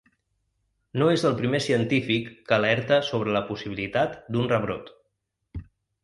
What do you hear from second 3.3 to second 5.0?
la possibilitat d’un rebrot.